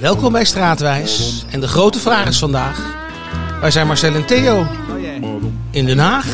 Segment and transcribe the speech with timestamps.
[0.00, 1.44] Welkom bij Straatwijs.
[1.50, 2.80] En de grote vraag is vandaag:
[3.60, 4.66] wij zijn Marcel en Theo
[5.70, 6.26] in Den Haag.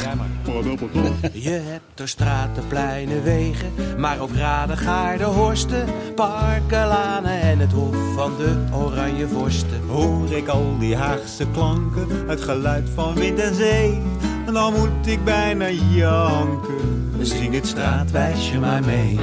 [1.33, 5.85] Je hebt er straten, pleinen, wegen, maar ook raden, gaarden, horsten,
[6.15, 9.81] parken, lanen en het hof van de oranje vorsten.
[9.89, 14.03] Hoor ik al die Haagse klanken, het geluid van wind en zee,
[14.47, 17.17] en dan moet ik bijna janken.
[17.21, 19.19] Zing het straatwijsje maar mee.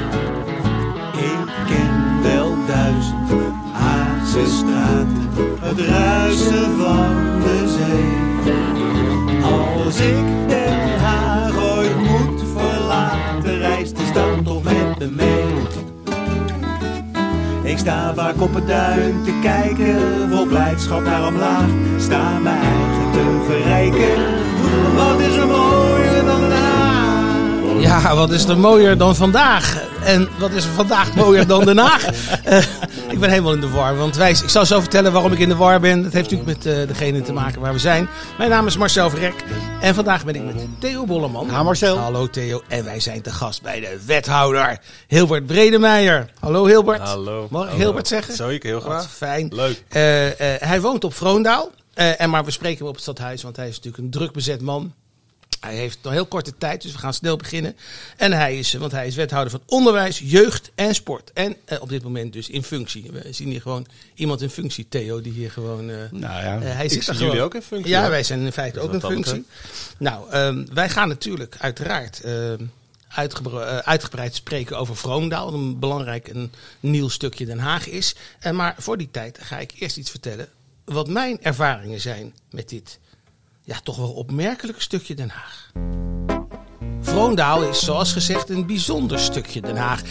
[1.18, 3.47] Ik ken wel duizend
[4.18, 8.54] Haagse straten, het ruisen van de zee.
[9.44, 15.46] Als ik Den Haag ooit moet verlaten, reist de stad toch met me mee.
[17.64, 21.70] Ik sta vaak op het duin te kijken, vol blijdschap naar omlaag.
[22.00, 24.24] Sta mijn eigen te verrijken.
[24.96, 27.80] Wat is er mooier dan Den Haag?
[27.80, 29.86] Ja, wat is er mooier dan vandaag?
[30.04, 32.04] En wat is er vandaag mooier dan Den Haag?
[33.10, 33.98] Ik ben helemaal in de war.
[33.98, 36.04] Want wij, ik zal zo vertellen waarom ik in de war ben.
[36.04, 38.08] Dat heeft natuurlijk met eh, degene te maken waar we zijn.
[38.38, 39.44] Mijn naam is Marcel Verrek.
[39.82, 41.50] En vandaag ben ik met Theo Bolleman.
[41.50, 41.98] Ha, Marcel.
[41.98, 42.62] Hallo Theo.
[42.68, 46.30] En wij zijn te gast bij de wethouder Hilbert Bredemeijer.
[46.40, 47.02] Hallo Hilbert.
[47.02, 47.48] Hallo.
[47.50, 47.84] Mag ik Hallo.
[47.84, 48.36] Hilbert zeggen?
[48.36, 49.10] Zeker, heel Wat graag.
[49.12, 49.48] fijn.
[49.56, 49.84] Leuk.
[49.90, 51.72] Eh, eh, hij woont op Vroondaal.
[51.94, 54.32] Eh, en maar we spreken hem op het stadhuis, want hij is natuurlijk een druk
[54.32, 54.94] bezet man.
[55.60, 57.76] Hij heeft nog heel korte tijd, dus we gaan snel beginnen.
[58.18, 61.32] En hij is, want hij is wethouder van onderwijs, jeugd en sport.
[61.34, 63.10] En eh, op dit moment dus in functie.
[63.12, 65.90] We zien hier gewoon iemand in functie, Theo, die hier gewoon...
[65.90, 67.40] eh, Nou ja, eh, hij zit jullie gewoon.
[67.40, 67.90] ook in functie.
[67.92, 69.46] Ja, wij zijn in feite Dus ook in functie.
[69.98, 72.64] Nou, ehm, wij gaan natuurlijk uiteraard ehm,
[73.08, 75.46] uitgebre- eh, uitgebreid spreken over Vroomdaal.
[75.46, 78.16] Wat een belangrijk en nieuw stukje Den Haag is.
[78.40, 80.48] En maar voor die tijd ga ik eerst iets vertellen.
[80.86, 83.00] Wat mijn ervaringen zijn met dit
[83.68, 85.72] ja, toch wel opmerkelijk stukje Den Haag.
[87.02, 90.02] Vroondaal is zoals gezegd een bijzonder stukje Den Haag.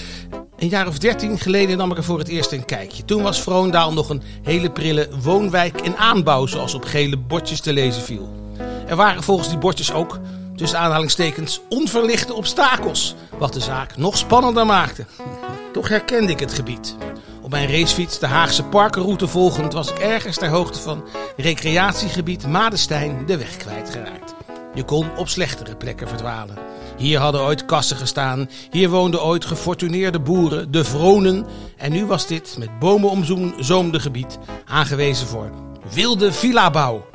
[0.56, 3.04] Een jaar of dertien geleden nam ik er voor het eerst een kijkje.
[3.04, 7.72] Toen was Vroondaal nog een hele prille woonwijk in aanbouw, zoals op gele bordjes te
[7.72, 8.54] lezen viel.
[8.86, 10.18] Er waren volgens die bordjes ook,
[10.56, 15.06] tussen aanhalingstekens, onverlichte obstakels, wat de zaak nog spannender maakte.
[15.72, 16.96] Toch herkende ik het gebied.
[17.46, 21.04] Op mijn racefiets de Haagse parkenroute volgend was ik ergens ter hoogte van
[21.36, 24.34] recreatiegebied Madestein de weg kwijtgeraakt.
[24.74, 26.58] Je kon op slechtere plekken verdwalen.
[26.96, 31.46] Hier hadden ooit kassen gestaan, hier woonden ooit gefortuneerde boeren, de Vronen.
[31.76, 35.50] En nu was dit, met bomen omzoomde gebied, aangewezen voor
[35.92, 37.06] wilde villabouw.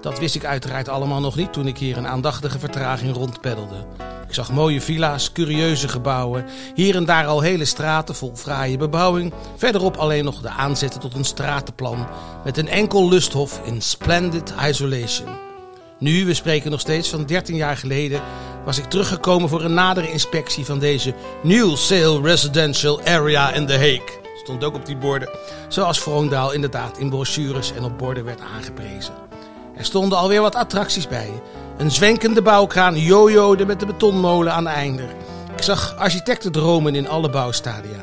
[0.00, 3.86] Dat wist ik uiteraard allemaal nog niet toen ik hier een aandachtige vertraging rondpeddelde.
[4.34, 9.32] Ik zag mooie villa's, curieuze gebouwen, hier en daar al hele straten vol fraaie bebouwing.
[9.56, 12.06] Verderop alleen nog de aanzetten tot een stratenplan
[12.44, 15.28] met een enkel lusthof in splendid isolation.
[15.98, 18.20] Nu, we spreken nog steeds van 13 jaar geleden,
[18.64, 23.72] was ik teruggekomen voor een nadere inspectie van deze New Sale Residential Area in The
[23.72, 24.20] Hague.
[24.42, 25.30] Stond ook op die borden,
[25.68, 29.14] zoals Vroondaal inderdaad in brochures en op borden werd aangeprezen.
[29.76, 31.30] Er stonden alweer wat attracties bij.
[31.76, 35.08] Een zwenkende bouwkraan jojoede met de betonmolen aan de einder.
[35.56, 38.00] Ik zag architecten dromen in alle bouwstadia.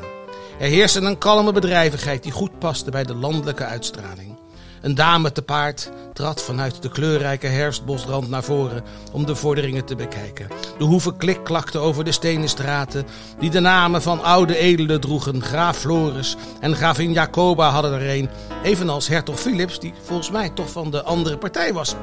[0.58, 4.36] Er heerste een kalme bedrijvigheid die goed paste bij de landelijke uitstraling.
[4.80, 9.96] Een dame te paard trad vanuit de kleurrijke herfstbosrand naar voren om de vorderingen te
[9.96, 10.48] bekijken.
[10.78, 13.06] De hoeven klikklakten over de stenen straten
[13.38, 15.42] die de namen van oude edelen droegen.
[15.42, 18.28] Graaf Floris en gravin Jacoba hadden er een,
[18.62, 21.94] evenals hertog Philips, die volgens mij toch van de andere partij was.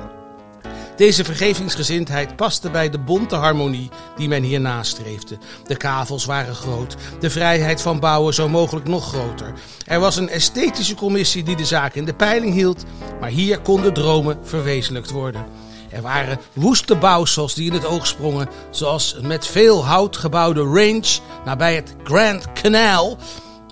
[1.00, 5.38] Deze vergevingsgezindheid paste bij de bonte harmonie die men hier nastreefde.
[5.68, 9.54] De kavels waren groot, de vrijheid van bouwen zo mogelijk nog groter.
[9.86, 12.84] Er was een esthetische commissie die de zaak in de peiling hield,
[13.20, 15.46] maar hier konden dromen verwezenlijkt worden.
[15.90, 20.62] Er waren woeste bouwsels die in het oog sprongen, zoals een met veel hout gebouwde
[20.62, 23.18] range nabij het Grand Canal,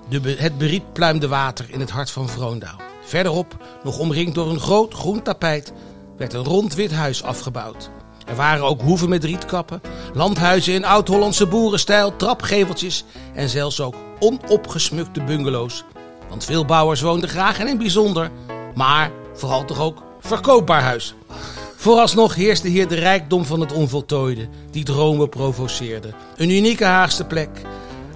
[0.08, 2.80] de het berietpluimde water in het hart van Vroondaal.
[3.04, 5.72] Verderop, nog omringd door een groot groen tapijt,
[6.18, 7.90] werd een rond wit huis afgebouwd.
[8.26, 9.80] Er waren ook hoeven met rietkappen,
[10.14, 15.84] landhuizen in oud-Hollandse boerenstijl, trapgeveltjes en zelfs ook onopgesmukte bungalows.
[16.28, 18.30] Want veel bouwers woonden graag in bijzonder,
[18.74, 21.14] maar vooral toch ook verkoopbaar huis.
[21.76, 26.12] Vooralsnog heerste hier de rijkdom van het onvoltooide, die dromen provoceerde.
[26.36, 27.50] Een unieke Haagse plek.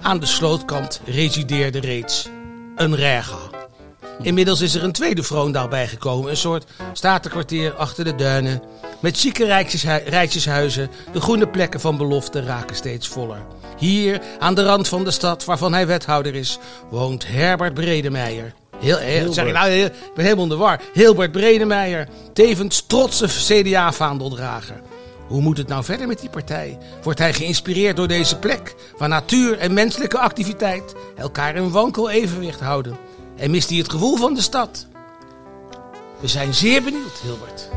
[0.01, 2.29] Aan de slootkant resideerde reeds
[2.75, 3.62] een rega.
[4.21, 6.29] Inmiddels is er een tweede Vroondaal bijgekomen.
[6.29, 8.61] Een soort statenkwartier achter de duinen.
[8.99, 10.89] Met chique rijtjeshui- rijtjeshuizen.
[11.11, 13.45] De groene plekken van belofte raken steeds voller.
[13.77, 16.57] Hier, aan de rand van de stad waarvan hij wethouder is,
[16.89, 18.53] woont Herbert Bredemeijer.
[18.79, 20.79] Heel, heel, zeg ik, nou, heel- ik ben helemaal in de war.
[20.93, 24.81] Hilbert Bredemeijer, tevens trotse CDA-vaandeldrager.
[25.27, 26.77] Hoe moet het nou verder met die partij?
[27.03, 32.59] Wordt hij geïnspireerd door deze plek, waar natuur en menselijke activiteit elkaar in wankel evenwicht
[32.59, 32.97] houden?
[33.35, 34.87] En mist hij het gevoel van de stad?
[36.19, 37.69] We zijn zeer benieuwd, Hilbert.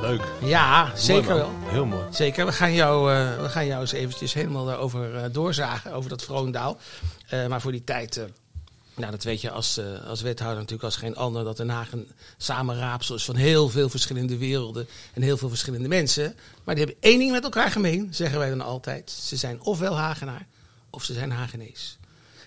[0.00, 0.22] Leuk.
[0.42, 1.50] Ja, zeker Mooi, wel.
[1.62, 2.06] Heel mooi.
[2.10, 6.10] Zeker, we gaan jou, eh, we gaan jou eens eventjes helemaal daarover eh, doorzagen, over
[6.10, 6.78] dat Vroondaal.
[7.28, 8.26] Eh, maar voor die tijd,
[8.94, 12.08] nou dat weet je als, als wethouder natuurlijk als geen ander, dat Den Haag een
[12.36, 16.36] samenraapsel is van heel veel verschillende werelden en heel veel verschillende mensen.
[16.64, 19.10] Maar die hebben één ding met elkaar gemeen, zeggen wij dan altijd.
[19.10, 20.46] Ze zijn ofwel Hagenaar,
[20.90, 21.98] of ze zijn Hagenees.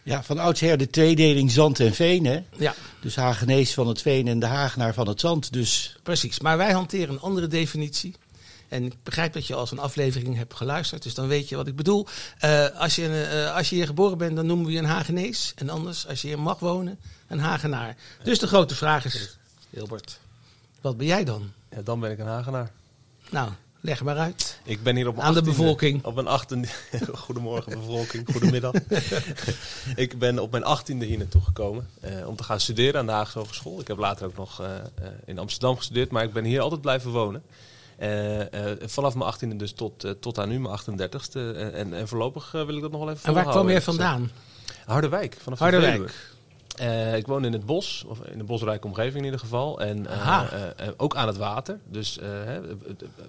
[0.07, 2.25] Ja, van oudsher de tweedeling zand en veen.
[2.25, 2.43] Hè?
[2.57, 5.53] Ja, Dus Hagenees van het veen en de Hagenaar van het zand.
[5.53, 6.39] Dus precies.
[6.39, 8.15] Maar wij hanteren een andere definitie.
[8.67, 11.67] En ik begrijp dat je als een aflevering hebt geluisterd, dus dan weet je wat
[11.67, 12.07] ik bedoel.
[12.39, 15.53] Eh, als, je, eh, als je hier geboren bent, dan noemen we je een Hagenees.
[15.55, 17.95] En anders, als je hier mag wonen, een Hagenaar.
[18.23, 19.37] Dus de grote vraag is,
[19.69, 20.19] Hilbert,
[20.81, 21.51] wat ben jij dan?
[21.69, 22.71] Ja, dan ben ik een Hagenaar.
[23.29, 23.49] Nou,
[23.87, 24.59] leg maar uit.
[24.63, 26.05] Ik ben hier op Aan de 18e bevolking.
[26.05, 26.69] Op mijn 18e.
[27.25, 28.73] Goedemorgen bevolking, goedemiddag.
[29.95, 33.11] ik ben op mijn 18e hier naartoe gekomen eh, om te gaan studeren aan de
[33.11, 33.79] Haagse Hogeschool.
[33.79, 34.83] Ik heb later ook nog eh, eh,
[35.25, 37.43] in Amsterdam gestudeerd, maar ik ben hier altijd blijven wonen.
[38.85, 41.31] Vanaf mijn 18e dus tot, tot aan nu, mijn 38e.
[41.33, 44.31] En, en, voorlopig wil ik dat nog wel even En waar kwam jij vandaan?
[44.85, 45.59] Harderwijk, vanaf.
[45.59, 46.35] Harderwijk.
[46.77, 49.79] Eh, ik woon in het bos, of in een bosrijke omgeving in ieder geval.
[49.79, 50.43] En eh,
[50.77, 51.79] eh, ook aan het water.
[51.85, 52.77] Dus de,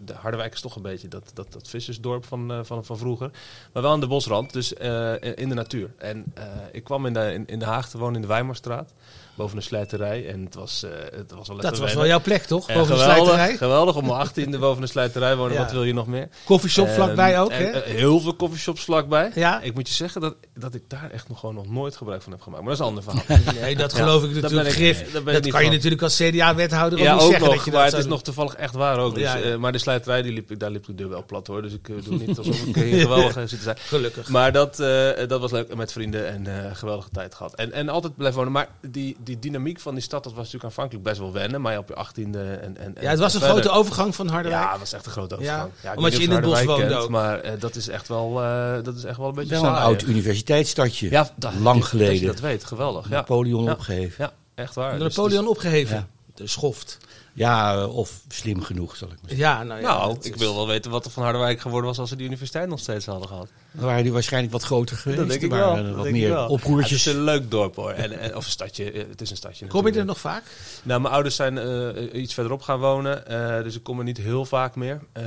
[0.04, 3.30] de Harderwijk is toch een beetje dat, dat, dat vissersdorp van, van, van vroeger.
[3.72, 5.90] Maar wel aan de bosrand, dus in de natuur.
[5.98, 6.32] En
[6.72, 8.92] ik kwam in de, in, in de Haag te wonen in de Weimarstraat.
[9.38, 10.28] Boven een slijterij.
[10.28, 12.68] En het was, eh, het was wel Dat was wel jouw plek, toch?
[12.68, 13.56] En Boven de geweldig, slijterij.
[13.56, 15.52] geweldig om mijn 18e boven een slijterij wonen.
[15.52, 15.62] Ja.
[15.62, 16.28] Wat wil je nog meer?
[16.44, 17.70] Koffieshop vlakbij Ehm, ook, en, hè?
[17.70, 19.30] eh, heel veel coffeeshops vlakbij.
[19.34, 19.60] Ja.
[19.60, 22.32] Ik moet je zeggen dat, dat ik daar echt nog gewoon nog nooit gebruik van
[22.32, 22.62] heb gemaakt.
[22.64, 23.54] Maar dat is een ander verhaal.
[23.62, 24.98] Nee, dat geloof ik natuurlijk grif.
[24.98, 27.64] daar ben ik Dat niet kan je natuurlijk als CDA-wethouder Ja, ook zeggen nog, dat
[27.64, 29.14] je maar dat het is nog toevallig echt waar ook.
[29.14, 31.62] Dus, eh, maar de slijterij, die liep, ik- daar liep de deur wel plat hoor.
[31.62, 33.76] Dus ik eh, doe niet alsof ik hier geweldig eh, zit te zijn.
[33.80, 34.28] Gelukkig.
[34.28, 37.54] Maar dat, eh, dat was leuk met vrienden en eh geweldige tijd gehad.
[37.54, 38.52] En, en altijd blijven wonen.
[38.52, 41.60] Maar die, die dynamiek van die stad, dat was natuurlijk aanvankelijk best wel wennen.
[41.60, 44.62] Maar op je achttiende en, en Ja, het was een verder- grote overgang van Harderwijk.
[44.64, 45.70] Ja, het was echt een grote overgang.
[45.82, 47.08] Ja, omdat je in het bos woonde ook.
[47.08, 49.70] Maar eh, dat, is echt wel, eh, dat is echt wel een beetje wel een
[49.70, 51.10] saai, oud universiteitsstadje.
[51.10, 52.26] Ja, dat, Lang dat je geleden.
[52.26, 53.04] dat weet, geweldig.
[53.08, 53.72] Ja, Napoleon Ja.
[53.72, 54.24] opgeheven.
[54.24, 54.32] ja
[54.62, 54.98] echt waar.
[54.98, 56.08] De Dus- Napoleon opgeheven.
[56.44, 56.98] Schoft.
[57.32, 59.46] Ja, eh, of slim genoeg, zal ik maar zeggen.
[59.48, 59.86] Ja, nou ja.
[59.98, 62.26] Nou, ik is- wil wel weten wat er van Harderwijk geworden was als ze die
[62.26, 63.48] universiteit nog steeds hadden gehad.
[63.72, 65.18] Dan waren die waarschijnlijk wat groter geweest.
[65.20, 65.74] Dat denk ik wel.
[65.74, 66.48] Wat denk ik meer wel.
[66.48, 67.04] oproertjes.
[67.04, 67.90] Ja, het is een leuk dorp hoor.
[67.90, 68.90] En, en, of een stadje.
[68.92, 69.66] eh, Het is een stadje.
[69.66, 70.42] Kom je er nog vaak?
[70.82, 73.26] Nou, mijn ouders zijn eh, iets verderop gaan wonen.
[73.26, 75.00] eh, dus ik kom er niet heel vaak meer.
[75.12, 75.26] Ehm,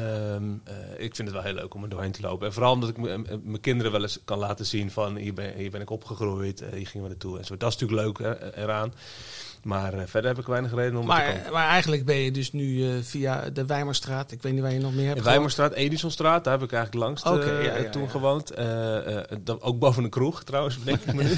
[0.64, 2.48] eh, ik vind het wel heel leuk om er doorheen te lopen.
[2.48, 5.72] En vooral omdat ik mijn kinderen wel eens kan laten zien van hier ben, hier
[5.72, 6.60] ben ik opgegroeid.
[6.74, 7.58] hier gingen we naartoe en zo.
[7.58, 8.94] Dat is natuurlijk leuk hè, eraan.
[9.64, 11.42] Maar eh, verder heb ik weinig reden om er te komen.
[11.42, 14.32] Maar, maar eigenlijk ben je dus nu eh, via de Weimarstraat.
[14.32, 15.26] Ik weet niet waar je nog meer hebt In gewoond.
[15.26, 18.10] Weimerstraat, Edisonstraat, daar heb ik eigenlijk langst Oké, eh, ja, ja, toen ja.
[18.10, 18.54] gewoond.
[19.60, 21.30] Ook boven een kroeg trouwens, denk ik me nu.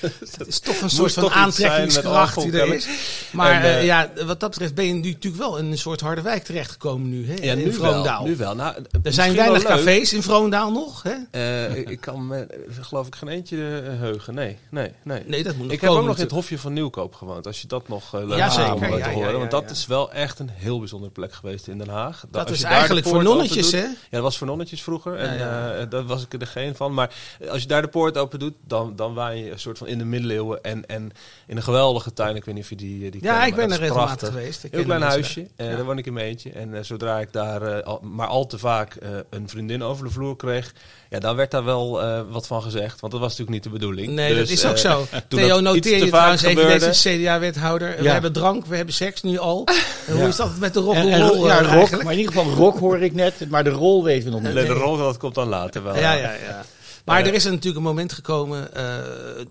[0.38, 2.88] Het is toch een soort van aantrekkingskracht die er is.
[3.32, 6.44] Maar En, ja, wat dat betreft ben je nu natuurlijk wel in een soort Harderwijk
[6.44, 7.26] terechtgekomen nu.
[7.26, 7.34] Hè?
[7.34, 8.22] ja, in nu Vroondaal.
[8.22, 8.54] wel, nu wel.
[8.54, 11.02] Nou, Er zijn weinig cafés in Vroondaal nog.
[11.02, 11.66] Hè?
[11.74, 12.46] Ik- kan me,
[12.80, 13.56] geloof ik geen eentje
[13.98, 14.34] heugen.
[14.34, 15.22] Nee, nee, nee.
[15.26, 16.30] Nee, dat moet ik heb ook nog in het.
[16.30, 17.37] Hofje van Nieuwkoop gewoond.
[17.46, 18.96] Als je dat nog eh, leuk Ja, vindt zeker.
[18.96, 19.38] om te horen.
[19.38, 22.24] want dat is wel echt een heel bijzondere plek geweest in Den Haag.
[22.30, 23.78] Dat is eigenlijk voor nonnetjes, hè?
[23.78, 25.16] Ja, dat was voor nonnetjes vroeger.
[25.16, 26.94] En eh, daar was ik er geen van.
[26.94, 27.14] Maar
[27.48, 29.98] als je daar de poort open doet, dan, dan waan je een soort van in
[29.98, 30.62] de middeleeuwen.
[30.62, 31.10] En, en
[31.46, 32.36] in een geweldige tuin.
[32.36, 34.64] Ik weet niet of je die, eh, die Ja, ik ben er regelmatig geweest.
[34.64, 35.68] Ik Heel klein huisje, daar.
[35.70, 35.76] Ja.
[35.76, 36.50] daar woon ik in mijn eentje.
[36.50, 38.96] En zodra ik daar al, maar al te vaak
[39.30, 40.72] een vriendin over de vloer kreeg,
[41.10, 43.00] ja, dan werd daar wel eh, wat van gezegd.
[43.00, 44.08] Want dat was natuurlijk niet de bedoeling.
[44.12, 45.06] Nee, Dus, dat is ook eh, zo.
[45.28, 47.94] toen Theo, noteer te je vaak trouwens even gebeurde- deze CDA-wethouder.
[47.96, 48.12] We Ja.
[48.12, 49.64] hebben drank, we hebben seks nu al.
[50.06, 50.28] En hoe Ja.
[50.28, 52.02] is dat met de En, rock'n'roll en, roll ja, eh, rock, eigenlijk?
[52.04, 54.54] maar in ieder geval rock hoor ik net, maar de rol weten we nog niet.
[54.54, 55.94] Nee, de rol dat komt dan later wel.
[55.96, 56.64] Ja, ja, ja.
[57.08, 58.84] Maar Eh, er is er natuurlijk een moment gekomen eh,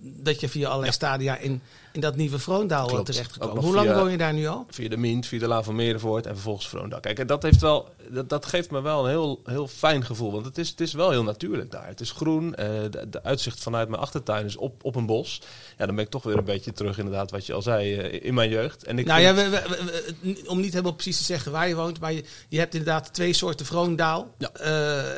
[0.02, 1.62] dat je via allerlei stadia in,
[1.92, 3.64] in dat nieuwe Vroondaal terecht gekomen.
[3.64, 4.66] Hoe lang woon je daar nu al?
[4.70, 7.00] Via de Mint, via de Laan van Merenvoort en vervolgens Vroondag.
[7.00, 10.32] Kijk, en dat, heeft wel, dat, dat geeft me wel een heel, heel fijn gevoel.
[10.32, 11.88] Want het is, het is wel heel natuurlijk daar.
[11.88, 12.56] Het is groen.
[12.56, 15.42] eh, de, de uitzicht vanuit mijn achtertuin is op, op een bos.
[15.78, 18.34] Ja, dan ben ik toch weer een beetje terug inderdaad wat je al zei in
[18.34, 18.84] mijn jeugd.
[18.84, 21.68] En ik Nou ja, we, we- we- we- om niet helemaal precies te zeggen waar
[21.68, 24.34] je woont, maar je, je hebt inderdaad twee soorten Vroondaal.
[24.38, 24.50] Ja.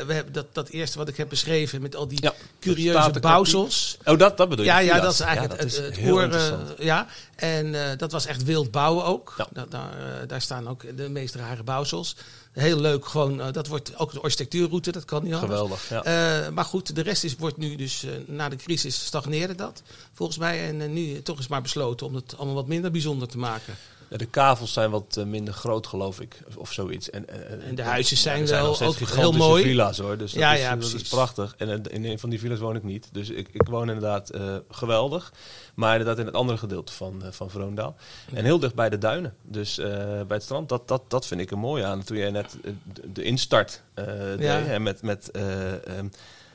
[0.08, 3.98] We hebben dat, dat eerste wat ik heb beschreven met al die Ja, curieuze bouwsels.
[4.06, 4.72] Oh, dat, dat bedoel je?
[4.72, 8.44] Ja, ja, dat is eigenlijk Ja, het, dat het, ja, en eh, dat was echt
[8.44, 9.34] wild bouwen ook.
[9.38, 9.48] Ja.
[9.54, 12.16] Da- daar, eh, daar staan ook de meest rare bouwsels.
[12.52, 15.52] Heel leuk, gewoon, eh, dat wordt ook de architectuurroute, dat kan niet anders.
[15.52, 16.50] Geweldig, ja.
[16.50, 19.82] Maar goed, de rest is, wordt nu dus, na de crisis stagneerde dat,
[20.14, 20.68] volgens mij.
[20.68, 23.76] En nu toch is maar besloten om het allemaal wat minder bijzonder te maken.
[24.10, 27.10] Ja, de kavels zijn wat eh, minder groot, geloof ik, of, zoiets.
[27.10, 29.64] En, eh, En de eh, huizen ja, zijn er wel ook heel mooi.
[29.64, 31.56] villa's hoor, dus dat, Ja, is, ja, dat is prachtig.
[31.58, 34.30] En eh, in een van die villa's woon ik niet, dus ik, ik woon inderdaad
[34.30, 35.34] eh, geweldig.
[35.74, 37.96] Maar inderdaad in het andere gedeelte van, eh, van Vroondaal.
[38.34, 40.70] En heel dicht bij de duinen, dus eh, bij het strand.
[40.70, 42.04] Dat, dat, dat vind ik er mooi aan.
[42.04, 42.72] Toen jij net eh,
[43.14, 44.60] de, instart eh deed, Ja.
[44.60, 45.02] hè, met...
[45.02, 46.08] met eh, ehm,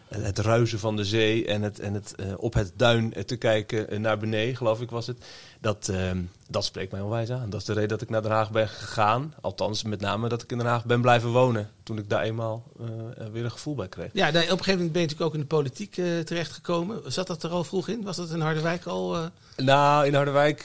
[0.08, 3.36] het ruizen van de zee en het, en het eh, op het duin eh, te
[3.36, 5.24] kijken eh, naar beneden, geloof ik was het.
[5.64, 6.18] Dat, ehm,
[6.48, 7.50] dat spreekt mij onwijs aan.
[7.50, 9.34] Dat is de reden dat ik naar Den Haag ben gegaan.
[9.40, 11.70] Althans, met name dat ik in Den Haag ben blijven wonen.
[11.82, 12.86] Toen ik daar eenmaal eh,
[13.32, 14.10] weer een gevoel bij kreeg.
[14.12, 17.00] Ja, op een gegeven moment ben je natuurlijk ook in de politiek eh, terechtgekomen.
[17.06, 18.02] Zat dat er al vroeg in?
[18.02, 19.16] Was dat in Harderwijk al?
[19.16, 19.24] eh?
[19.56, 20.62] Nou, in Harderwijk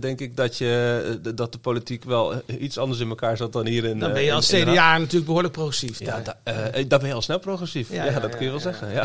[0.00, 3.84] denk ik dat, je, dat de politiek wel iets anders in elkaar zat dan hier
[3.84, 4.62] in Dan ben je als in.
[4.62, 5.98] CDA natuurlijk behoorlijk progressief.
[5.98, 6.36] Ja, daar.
[6.44, 7.90] da, daar ben je al snel progressief.
[7.90, 8.92] Ja, Ja, ja, dat ja, kun je wel zeggen.
[8.92, 9.04] Ja.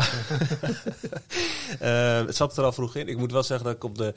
[2.26, 3.08] Het zat er al vroeg in.
[3.08, 4.14] Ik moet wel zeggen dat ik op de,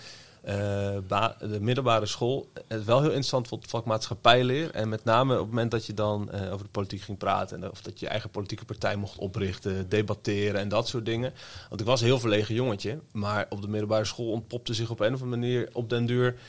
[0.47, 4.71] de middelbare school het wel heel interessant vond, vak maatschappijleer.
[4.71, 7.63] En met name op het moment dat je dan eh, over de politiek ging praten.
[7.63, 11.33] En of dat je je eigen politieke partij mocht oprichten, debatteren en dat soort dingen.
[11.69, 12.99] Want ik was een heel verlegen jongetje.
[13.11, 16.27] Maar op de middelbare school ontpopte zich op een of andere manier op den duur
[16.27, 16.39] eh,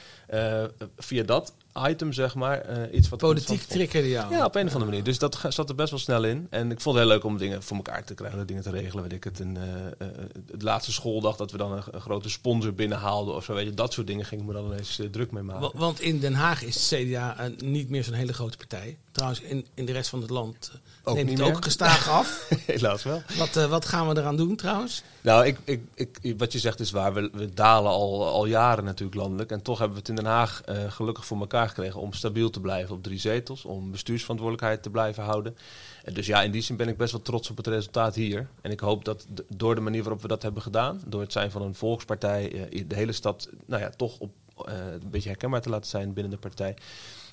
[0.98, 1.52] via dat
[1.88, 4.32] item, zeg maar, eh, iets wat Politiek triggerde jou.
[4.34, 5.04] Ja, op een of andere manier.
[5.04, 6.46] Dus dat zat er best wel snel in.
[6.50, 9.02] En ik vond het heel leuk om dingen voor elkaar te krijgen, dingen te regelen.
[9.02, 10.14] Weet ik het, een, eh, eh,
[10.52, 13.54] het laatste schooldag dat we dan een, een grote sponsor binnenhaalden of zo.
[13.54, 15.60] Weet je, dat soort dingen ging ik me dan ineens eh, druk mee maken.
[15.62, 18.96] Wa- Want in Den Haag is CDA een- niet meer zo'n hele grote partij.
[19.12, 21.56] Trouwens, in, in de rest van het land eh, Ook neemt niet het meer.
[21.56, 22.48] ook gestaag af.
[22.66, 23.22] Helaas wel.
[23.36, 25.02] wat, eh, wat gaan we eraan doen trouwens?
[25.28, 27.14] Nou, ik, ik, ik, wat je zegt is waar.
[27.14, 29.50] We, we dalen al, al jaren natuurlijk landelijk.
[29.50, 32.50] En toch hebben we het in Den Haag eh, gelukkig voor elkaar gekregen om stabiel
[32.50, 33.64] te blijven op drie zetels.
[33.64, 35.56] Om bestuursverantwoordelijkheid te blijven houden.
[36.04, 38.48] En dus ja, in die zin ben ik best wel trots op het resultaat hier.
[38.60, 41.50] En ik hoop dat door de manier waarop we dat hebben gedaan, door het zijn
[41.50, 44.30] van een volkspartij, eh, de hele stad, nou ja, toch op,
[44.66, 46.76] eh, een beetje herkenbaar te laten zijn binnen de partij.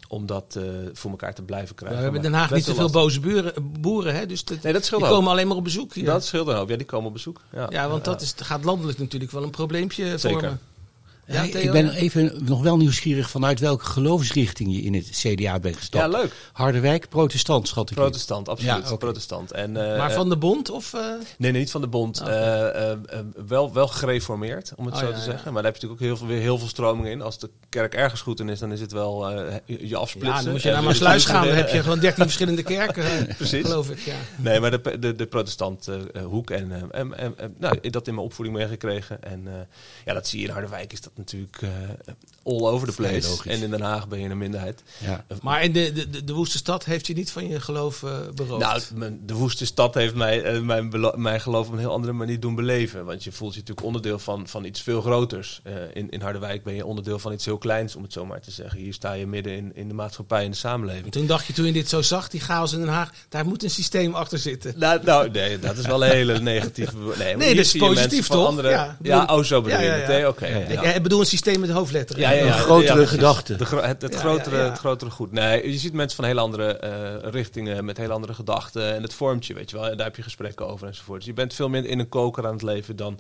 [0.07, 2.01] Om dat eh, voor elkaar te blijven We krijgen.
[2.03, 4.15] hebben in Den Haag niet zoveel boze buren, boeren.
[4.15, 4.25] Hè?
[4.25, 5.09] Dus dat- Nee, dat die ook.
[5.15, 6.05] komen alleen maar op bezoek hier.
[6.05, 6.69] Dat scheelt een hoop.
[6.69, 7.41] Ja, die komen op bezoek.
[7.53, 10.39] Ja, ja, want dat is, gaat landelijk natuurlijk wel een probleempje Zeker.
[10.39, 10.59] vormen.
[11.27, 15.59] Ja, Hey, ik ben even nog wel nieuwsgierig vanuit welke geloofsrichting je in het CDA
[15.59, 16.11] bent gestapt.
[16.13, 16.31] Ja, leuk.
[16.53, 18.03] Harderwijk, protestant schat ik in.
[18.03, 18.89] Protestant, absoluut.
[18.89, 18.95] Ja.
[18.95, 19.51] Protestant.
[19.51, 20.69] En, eh, maar van de bond?
[20.69, 21.01] Of, eh?
[21.37, 22.21] Nee, nee, niet van de bond.
[22.21, 22.31] Oké.
[22.31, 25.23] Eh, wel, wel gereformeerd, om het Oh, zo ja, te ja.
[25.23, 25.53] zeggen.
[25.53, 27.21] Maar daar heb je natuurlijk ook heel veel, weer heel veel stromingen in.
[27.21, 30.35] Als de kerk ergens goed in is, dan is het wel eh, je- afsplitsen.
[30.37, 31.47] Ja, dan moet je naar Maasluis de gaan.
[31.47, 33.27] Dan heb je gewoon 13 verschillende kerken.
[33.37, 33.65] Precies.
[33.65, 34.15] Geloof ik, ja.
[34.37, 36.49] Nee, maar de, de, de protestant eh, eh, hoek.
[36.49, 39.23] En, eh, en, nou, dat in mijn opvoeding meegekregen.
[39.23, 39.53] En eh,
[40.05, 41.69] ja, dat zie je in Harderwijk is dat natuurlijk eh,
[42.43, 43.29] all over the place.
[43.29, 43.51] logisch.
[43.51, 44.83] En in Den Haag ben je een minderheid.
[44.97, 45.25] Ja.
[45.41, 48.91] Maar in de, de, de, woeste stad heeft je niet van je geloof eh beroofd.
[48.95, 52.39] Nou, de woeste stad heeft mij, eh, mijn, mijn geloof op een heel andere manier
[52.39, 53.05] doen beleven.
[53.05, 55.59] Want je voelt je natuurlijk onderdeel van, van iets veel groters.
[55.63, 58.41] Eh, in, in Harderwijk ben je onderdeel van iets heel kleins, om het zo maar
[58.41, 58.79] te zeggen.
[58.79, 61.11] Hier sta je midden in, in de maatschappij en de En samenleving.
[61.11, 63.63] toen dacht je, toen je dit zo zag, die chaos in Den Haag, daar moet
[63.63, 64.73] een systeem achter zitten.
[64.77, 66.97] Nou, nou, nee, dat is wel een hele negatieve...
[67.17, 68.47] Nee, Nee, dat is positief, toch?
[68.47, 70.27] Andere, Ja, ja, oh, zo bedoel Ja, je ja, het?
[70.27, 70.47] Oké.
[70.47, 70.81] Ja, ja.
[70.81, 72.21] Ik, ik bedoel een systeem met hoofdletteren.
[72.21, 72.53] Ja, ja, ja.
[72.55, 73.09] Een grotere precies.
[73.09, 73.55] gedachte.
[73.55, 74.69] De gro- het, het, Ja, grotere, ja, ja.
[74.69, 75.31] het grotere goed.
[75.31, 78.93] Nee, je ziet mensen van heel andere eh, richtingen, met heel andere gedachten.
[78.95, 79.89] En het vormt je, weet je wel.
[79.89, 81.17] En daar heb je gesprekken over enzovoort.
[81.19, 83.19] Dus je bent veel meer in een koker aan het leven dan,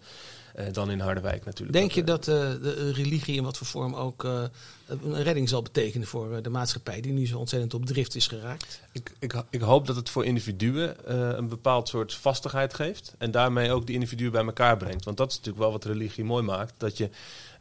[0.55, 1.77] eh, dan in Harderwijk natuurlijk.
[1.77, 4.43] Denk je dat eh, de religie in wat voor vorm ook eh,
[4.87, 8.81] een redding zal betekenen voor de maatschappij die nu zo ontzettend op drift is geraakt?
[8.91, 13.13] Ik, ik, ik hoop dat het voor individuen eh, een bepaald soort vastigheid geeft.
[13.17, 15.05] En daarmee ook die individuen bij elkaar brengt.
[15.05, 16.73] Want dat is natuurlijk wel wat religie mooi maakt.
[16.77, 17.09] Dat je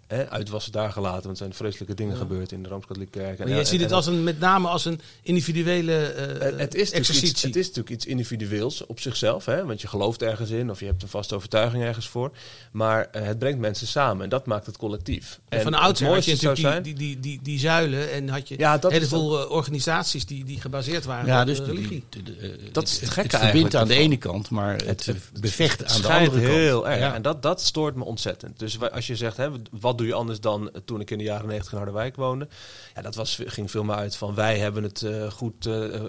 [0.07, 1.23] hè, uitwassen daar gelaten.
[1.23, 2.19] Want er zijn vreselijke dingen Ja.
[2.19, 3.39] gebeurd in de Rooms-Katholieke Kerk.
[3.39, 6.41] En, Maar je en- ziet het als een, met name als een individuele eh het,
[6.41, 7.47] het, is natuurlijk iets, exercitie.
[7.49, 9.45] het is natuurlijk iets individueels op zichzelf.
[9.45, 9.65] Hè?
[9.65, 12.31] Want je gelooft ergens in of je hebt een vaste overtuiging ergens voor.
[12.73, 15.41] Maar eh, het brengt mensen samen en dat maakt het collectief.
[15.49, 16.83] En van oudsher had je natuurlijk zijn...
[16.83, 19.51] die, die, die, die, die zuilen en had je Ja, dat heel is veel eh,
[19.51, 22.05] organisaties die, die gebaseerd waren Ja, op dus religie.
[22.09, 24.73] de- de- de- Dat is het gekke het verbindt eigenlijk aan de ene kant, maar
[24.77, 26.43] het, Het- het- bevecht aan de andere kant.
[26.53, 26.99] heel erg.
[26.99, 27.15] Ja.
[27.15, 28.59] En dat, dat stoort me ontzettend.
[28.59, 31.47] Dus als je zegt, hè, wat doe je anders dan toen ik in de jaren
[31.47, 32.49] 90 in Harderwijk woonde?
[32.95, 36.03] Ja, dat was, ging veel meer uit van wij hebben het eh, goed, eh, eh,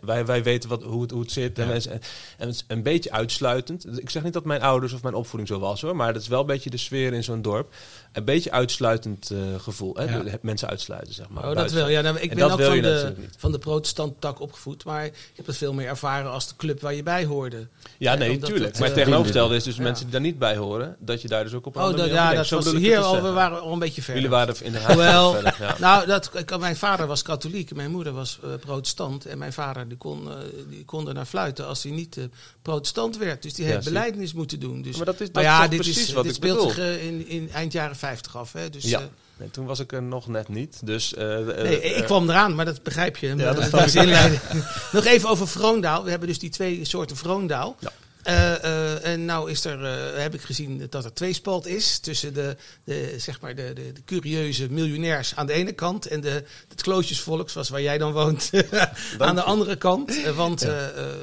[0.00, 1.58] wij- wij, weten wat, hoe, het, hoe het zit.
[1.58, 4.00] En, mensen- en het is een beetje uitsluitend.
[4.00, 6.28] Ik zeg niet dat mijn ouders of mijn opvoeding zo was hoor, maar dat is
[6.28, 7.74] wel een beetje de sfeer in zo'n dorp.
[8.12, 9.94] Een beetje uitsluitend gevoel.
[9.96, 10.04] Hè?
[10.04, 10.22] Ja.
[10.42, 11.48] Mensen uitsluiten, zeg maar.
[11.50, 11.88] Oh, dat wel.
[11.88, 15.04] Ja, nou, ik En ben ook van de, natuurlijk van de protestant tak opgevoed, maar
[15.04, 17.66] ik heb het veel meer ervaren als de club waar je bij hoorde.
[17.98, 18.68] Ja, nee, omdat tuurlijk.
[18.70, 21.44] het, maar het tegenovergestelde is dus mensen die daar niet bij horen, dat je daar
[21.44, 23.72] dus ook op Oh, andere dat, manier ja, dat was hier al, we waren al
[23.72, 24.22] een beetje verder.
[24.22, 25.76] Jullie waren in de Hoewel, verder, ja.
[25.78, 29.26] nou, dat, ik, mijn vader was katholiek, mijn moeder was eh, protestant.
[29.26, 30.36] En mijn vader die kon, eh,
[30.68, 32.24] die kon er naar fluiten als hij niet eh,
[32.62, 33.42] protestant werd.
[33.42, 34.82] Dus die Ja, heeft beleidnis moeten doen.
[34.82, 36.56] Dus, Maar dat is- dat maar is ja, dit, precies is, wat dit ik speelt
[36.58, 36.72] bedoel.
[36.74, 38.52] zich in, in eind jaren 50 af.
[38.52, 38.70] Hè?
[38.70, 39.00] Dus, Ja.
[39.36, 40.80] Nee, toen was ik er nog net niet.
[40.84, 43.34] Dus, Nee, ik kwam eraan, maar dat begrijp je.
[43.34, 44.40] Maar dat dat snap is inleiding.
[44.92, 46.04] Nog even over Vroondaal.
[46.04, 47.76] We hebben dus die twee soorten Vroondaal.
[47.78, 47.90] Ja.
[48.24, 52.34] Eh, eh, en nou is er, eh, heb ik gezien dat er tweespalt is tussen
[52.34, 56.44] de, de, zeg maar de, de, de curieuze miljonairs aan de ene kant en de,
[56.68, 58.50] het kloosjesvolk, zoals waar jij dan woont,
[59.18, 60.22] aan de andere kant.
[60.34, 60.60] Want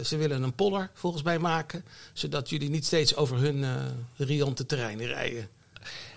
[0.04, 3.66] ze willen een polder volgens mij maken, zodat jullie niet steeds over hun
[4.18, 5.50] riante terreinen rijden.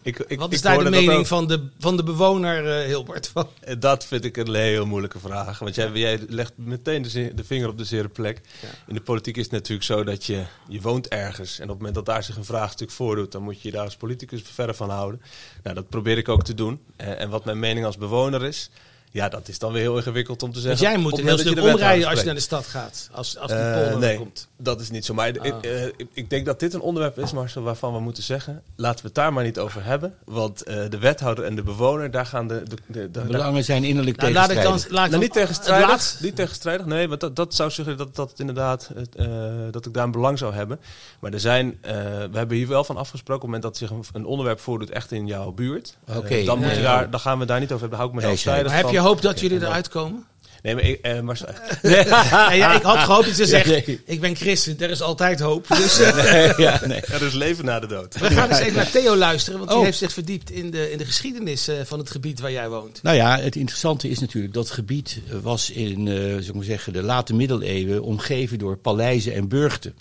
[0.04, 1.26] Ik, ik, Wat is ik daar de mening ook.
[1.26, 3.28] van de, van de bewoner, eh Hilbert?
[3.28, 3.48] Van?
[3.78, 5.58] Dat vind ik een heel moeilijke vraag.
[5.58, 8.40] Want jij, jij legt meteen de, de vinger op de zere plek.
[8.62, 8.68] Ja.
[8.86, 11.58] In de politiek is het natuurlijk zo dat je, je woont ergens.
[11.58, 13.84] En op het moment dat daar zich een vraagstuk voordoet, dan moet je je daar
[13.84, 15.22] als politicus verder van houden.
[15.62, 16.80] Nou, dat probeer ik ook te doen.
[16.96, 18.70] Eh, en wat mijn mening als bewoner is,
[19.14, 20.86] ja, dat is dan weer heel ingewikkeld om te Dus zeggen.
[20.86, 23.08] jij Op moet een heel stuk omrijden als je naar de stad gaat.
[23.12, 24.48] Als, als die Eh, polder nee, komt.
[24.56, 25.14] dat is niet zo.
[25.14, 25.64] Maar ik, Ah.
[25.64, 28.62] eh, ik, ik denk dat dit een onderwerp is, Marcel, waarvan we moeten zeggen...
[28.76, 30.14] laten we het daar maar niet over hebben.
[30.24, 32.62] Want eh, de wethouder en de bewoner, daar gaan de...
[32.86, 34.96] de, de, belangen zijn innerlijk Nou, laat ik dan, tegenstrijdig.
[34.98, 36.16] laat ik Nou, dan niet tegenstrijdig.
[36.20, 39.26] Niet tegenstrijdig, nee, want dat, dat zou zeggen dat, dat het inderdaad eh,
[39.70, 40.80] dat ik daar een belang zou hebben.
[41.20, 41.92] Maar er zijn, eh,
[42.30, 44.90] we hebben hier wel van afgesproken, op het moment dat zich een, een onderwerp voordoet
[44.90, 45.96] echt in jouw buurt.
[46.04, 46.44] eh, Oké.
[46.44, 46.94] dan, moet Nee, je ja.
[46.96, 47.98] daar, dan gaan we daar niet over hebben.
[47.98, 50.24] Daar hou ik me Nee, heel strijdig Maar heb je hoop dat jullie eruit komen?
[50.64, 51.82] Nee, maar, ik, eh, Marcel, echt.
[51.82, 54.00] Nee, ja, ik had gehoopt dat je zegt, nee.
[54.04, 55.66] ik ben christen, er is altijd hoop.
[55.84, 57.00] Dus eh, ja, nee.
[57.00, 58.18] er is leven na de dood.
[58.18, 59.84] we gaan eens even naar Theo luisteren, want die Oh.
[59.84, 63.02] heeft zich verdiept in de, in de geschiedenis eh, van het gebied waar jij woont.
[63.02, 67.34] Nou ja, het interessante is natuurlijk dat gebied was in eh, maar zeggen, de late
[67.34, 69.94] middeleeuwen omgeven door paleizen en burchten.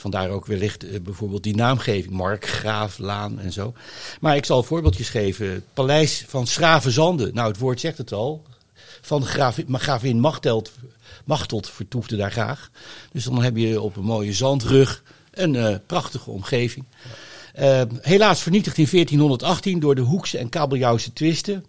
[0.00, 3.72] Vandaar ook wellicht eh, bijvoorbeeld die naamgeving, Mark, Graaf, Laan en zo.
[4.20, 5.64] Maar ik zal voorbeeldjes geven.
[5.74, 7.30] Paleis van Schravenzande.
[7.32, 8.44] Nou, het woord zegt het al.
[9.00, 9.26] Van
[9.66, 10.72] maar gravin Machteld,
[11.24, 12.70] Machteld vertoefde daar graag.
[13.12, 16.84] Dus dan heb je op een mooie zandrug een eh, prachtige omgeving.
[17.54, 21.64] Eh, helaas vernietigd in 1418 door de Hoekse en Kabeljauwse twisten.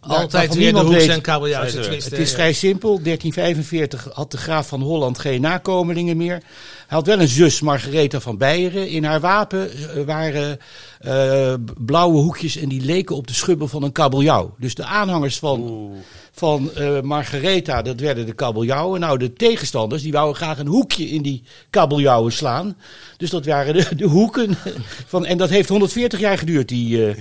[0.00, 2.10] Altijd weer de niemand hoeks en twisten.
[2.10, 2.34] het is ja.
[2.34, 3.00] vrij simpel.
[3.02, 6.42] 1345 had de graaf van Holland geen nakomelingen meer.
[6.86, 8.88] Hij had wel een zus, Margaretha van Beieren.
[8.88, 10.58] In haar wapen eh, waren
[10.98, 14.54] eh, blauwe hoekjes en die leken op de schubbel van een kabeljauw.
[14.58, 15.90] Dus de aanhangers van,
[16.32, 19.00] van eh, Margaretha, dat werden de kabeljauwen.
[19.00, 22.76] Nou, de tegenstanders, die wouden graag een hoekje in die kabeljauwen slaan.
[23.16, 24.56] Dus dat waren de, de hoeken.
[25.06, 27.16] Van, en dat heeft 140 jaar geduurd, die, eh,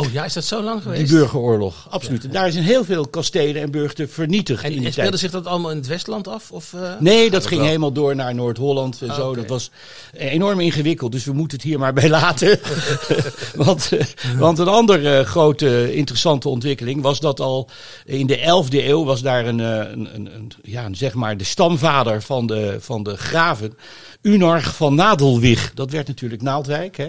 [0.00, 1.12] Oh ja, is dat zo lang die geweest?
[1.12, 1.86] burgeroorlog.
[1.90, 2.24] Absoluut.
[2.24, 5.30] En daar zijn heel veel kastelen en burchten vernietigd in En, die en speelde zich
[5.30, 6.50] dat allemaal in het Westland af?
[6.50, 6.80] Of, eh?
[6.98, 7.68] Nee, dat ging wel.
[7.68, 9.34] helemaal door naar Noord-Holland en Ah, zo.
[9.34, 9.70] Dat was
[10.12, 12.60] enorm ingewikkeld, dus we moeten het hier maar bij laten.
[13.54, 14.06] want, eh,
[14.38, 17.68] want een andere eh, grote interessante ontwikkeling was dat al
[18.04, 21.36] in de 11e eeuw was daar een, eh, een, een, een- ja, een, zeg maar
[21.36, 23.74] de stamvader van de, van de graven,
[24.22, 25.72] Unarch van Nadelwig.
[25.74, 26.96] Dat werd natuurlijk Naaldwijk.
[26.96, 27.08] Hè?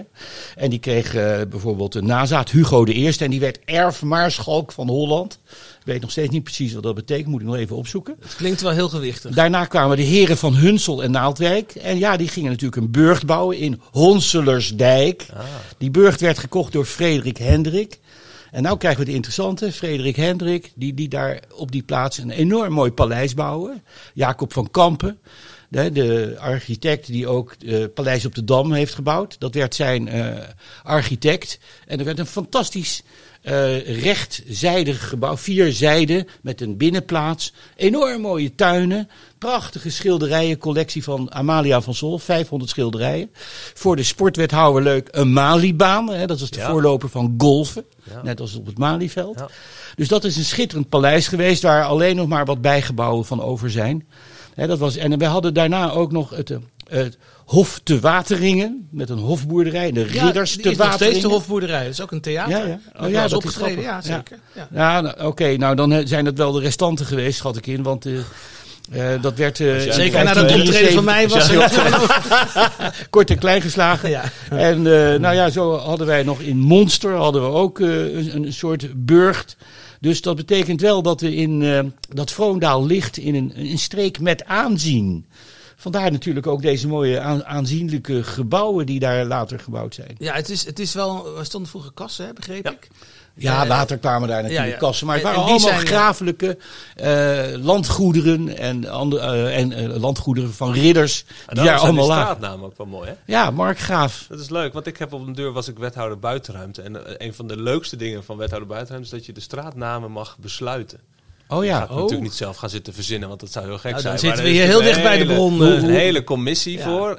[0.56, 3.16] En die kreeg eh, bijvoorbeeld een nazaat, Hugo I.
[3.18, 5.38] En die werd erfmaarschalk van Holland.
[5.78, 8.16] Ik weet nog steeds niet precies wat dat betekent, moet ik nog even opzoeken.
[8.20, 9.34] Het klinkt wel heel gewichtig.
[9.34, 11.74] Daarna kwamen de heren van Hunsel en Naaldwijk.
[11.74, 15.26] En ja, die gingen natuurlijk een burcht bouwen in Honselersdijk.
[15.78, 17.98] Die burcht werd gekocht door Frederik Hendrik.
[18.50, 22.30] En nou krijgen we de interessante, Frederik Hendrik, die, die daar op die plaats een
[22.30, 23.82] enorm mooi paleis bouwen.
[24.14, 25.18] Jacob van Kampen,
[25.72, 29.36] de, de architect die ook het Paleis op de Dam heeft gebouwd.
[29.38, 30.38] Dat werd zijn eh,
[30.82, 31.58] architect.
[31.86, 33.02] En er werd een fantastisch
[33.42, 37.52] eh rechtzijdig gebouw, vier zijden met een binnenplaats.
[37.76, 39.08] Enorm mooie tuinen,
[39.38, 43.30] prachtige schilderijen, collectie van Amalia van Sol, 500 schilderijen.
[43.74, 46.70] Voor de sportwethouder leuk een Malibaan, hè, dat is de Ja.
[46.70, 48.22] voorloper van golfen, Ja.
[48.22, 49.38] net als op het Malieveld.
[49.38, 49.48] Ja.
[49.96, 53.70] Dus dat is een schitterend paleis geweest waar alleen nog maar wat bijgebouwen van over
[53.70, 54.06] zijn.
[54.54, 56.56] Hè, dat was, en we hadden daarna ook nog het, eh,
[56.88, 60.84] het Hof te Wateringen, met een hofboerderij, de Ja, Ridders te is nog steeds de
[60.84, 61.30] Wateringen.
[61.30, 61.82] hofboerderij.
[61.84, 62.58] Dat is ook een theater.
[62.58, 62.78] Ja, ja.
[63.00, 64.36] Oh, ja, ja, dat is opgetreden, ja, grappig.
[64.36, 64.38] zeker.
[64.54, 64.68] Ja.
[64.72, 67.82] Ja, nou, oké, nou dan eh, zijn dat wel de restanten geweest, schat ik in.
[67.82, 69.60] Want eh, eh, dat werd.
[69.60, 73.10] eh, Zeker na dat 1573 optreden van mij was het.
[73.10, 74.10] kort en klein geslagen.
[74.10, 74.22] Ja.
[74.50, 78.44] En eh, nou ja, zo hadden wij nog in Monster hadden we ook eh, een,
[78.44, 79.56] een soort burcht.
[80.02, 81.80] Dus dat betekent wel dat we in eh,
[82.14, 85.26] dat Vroondaal ligt in een, een streek met aanzien.
[85.76, 90.14] Vandaar natuurlijk ook deze mooie aan- aanzienlijke gebouwen die daar later gebouwd zijn.
[90.18, 91.38] Ja, het is, het is wel.
[91.38, 92.88] Er stonden vroeger kassen, hè, begreep ik.
[93.34, 94.78] Ja, Eh, later kwamen daar natuurlijk ja, ja.
[94.78, 95.06] kassen.
[95.06, 95.86] Maar het En- waren allemaal zijn, ja.
[95.86, 96.58] grafelijke
[96.96, 101.24] eh, landgoederen en, andere, eh, en eh, landgoederen van ridders.
[101.46, 102.22] En Die daar allemaal lagen.
[102.22, 103.14] straatnamen ook wel mooi, hè?
[103.26, 104.26] Ja, Mark Graaf.
[104.28, 106.82] Dat is leuk, want ik heb op een deur was ik wethouder buitenruimte.
[106.82, 110.10] En eh, een van de leukste dingen van wethouder buitenruimte is dat je de straatnamen
[110.10, 110.98] mag besluiten.
[111.52, 111.82] Oh ja.
[111.82, 111.90] Oh.
[111.90, 114.12] natuurlijk niet zelf gaan zitten verzinnen, want dat zou heel gek Nou, zijn.
[114.12, 115.82] dan zitten we er hier heel dicht bij de een bron, hele- eh.
[115.82, 117.18] Een hele commissie voor,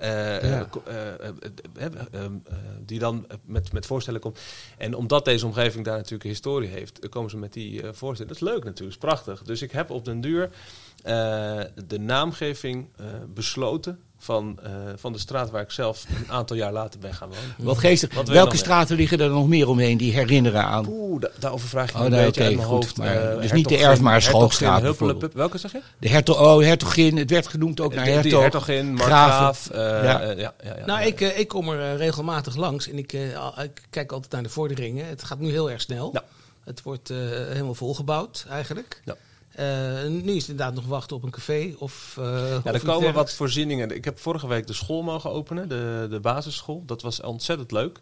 [2.85, 4.39] die dan met, met voorstellen komt.
[4.77, 8.33] En omdat deze omgeving daar natuurlijk een historie heeft, komen ze met die eh, voorstellen.
[8.33, 9.43] Dat is leuk natuurlijk, is prachtig.
[9.43, 10.49] Dus ik heb op den duur
[11.03, 12.87] eh, de naamgeving
[13.33, 17.27] besloten van, eh, van de straat waar ik zelf een aantal jaar later ben gaan
[17.29, 17.43] wonen.
[17.57, 18.13] Wat geestig.
[18.13, 20.85] Wat Welke straten liggen er nog meer omheen die herinneren aan?
[20.89, 22.97] Oeh, da- daarover vraag je Oh, me een nee, beetje oké, uit mijn goed, hoofd.
[22.97, 24.67] maar Eh, dus niet de Hertogin- Hertogin.
[24.83, 25.81] Huppelepup- Welke zeg je?
[25.99, 28.41] De hertog, oh, hertogin, het werd genoemd ook naar hertog.
[28.41, 29.11] hertogin, graven.
[29.11, 29.69] markgraaf.
[29.69, 30.03] eh, Ja.
[30.03, 30.21] ja.
[30.21, 31.05] ja, ja, ja, Nou, ja.
[31.05, 35.07] ik, ik kom er regelmatig langs en ik, eh, ik kijk altijd naar de vorderingen.
[35.07, 36.09] Het gaat nu heel erg snel.
[36.13, 36.23] Ja.
[36.63, 39.01] Het wordt eh, helemaal volgebouwd eigenlijk.
[39.05, 39.15] Ja.
[39.55, 39.65] Eh,
[40.09, 42.15] nu is het inderdaad nog wachten op een café of.
[42.19, 43.95] eh, Ja, of er komen wat voorzieningen.
[43.95, 46.83] Ik heb vorige week de school mogen openen, de, de basisschool.
[46.85, 47.99] Dat was ontzettend leuk.